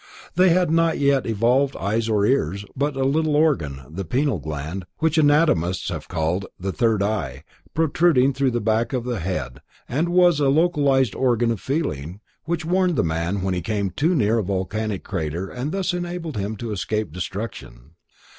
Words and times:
They 0.33 0.49
had 0.49 0.71
not 0.71 0.97
yet 0.97 1.27
evolved 1.27 1.77
eyes 1.77 2.09
or 2.09 2.25
ears, 2.25 2.65
but 2.75 2.95
a 2.95 3.03
little 3.03 3.35
organ: 3.35 3.81
the 3.87 4.03
pineal 4.03 4.39
gland, 4.39 4.85
which 4.97 5.19
anatomists 5.19 5.89
have 5.89 6.07
called 6.07 6.47
the 6.59 6.71
third 6.71 7.03
eye, 7.03 7.43
protruded 7.75 8.33
through 8.33 8.49
the 8.49 8.61
back 8.61 8.93
of 8.93 9.03
the 9.03 9.19
head 9.19 9.61
and 9.87 10.09
was 10.09 10.39
a 10.39 10.49
localised 10.49 11.13
organ 11.13 11.51
of 11.51 11.59
feeling, 11.61 12.19
which 12.45 12.65
warned 12.65 12.95
the 12.95 13.03
man 13.03 13.43
when 13.43 13.53
he 13.53 13.61
came 13.61 13.91
too 13.91 14.15
near 14.15 14.39
a 14.39 14.43
volcanic 14.43 15.03
crater 15.03 15.47
and 15.49 15.71
thus 15.71 15.93
enabled 15.93 16.35
him 16.35 16.55
to 16.55 16.71
escape 16.71 17.11
destruction. 17.11 17.91